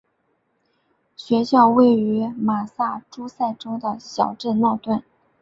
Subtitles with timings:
[1.15, 5.03] 学校位于马萨诸塞州的小镇诺顿。